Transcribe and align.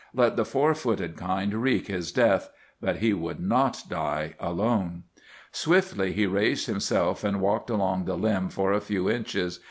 Let 0.15 0.35
the 0.35 0.45
four 0.45 0.73
footed 0.73 1.15
kind 1.15 1.53
wreak 1.53 1.85
his 1.85 2.11
death; 2.11 2.49
but 2.81 2.95
he 2.95 3.13
would 3.13 3.39
not 3.39 3.83
die 3.87 4.33
alone. 4.39 5.03
Swiftly 5.51 6.11
he 6.11 6.25
raised 6.25 6.65
himself 6.65 7.23
and 7.23 7.39
walked 7.39 7.69
along 7.69 8.05
the 8.05 8.17
limb 8.17 8.49
for 8.49 8.73
a 8.73 8.81
few 8.81 9.07
inches. 9.11 9.59